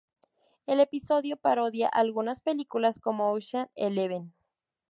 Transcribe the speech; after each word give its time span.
El 0.65 0.79
episodio 0.79 1.37
parodia 1.37 1.87
algunas 1.87 2.41
películas 2.41 2.99
como 2.99 3.31
Ocean's 3.33 3.69
Eleven. 3.75 4.33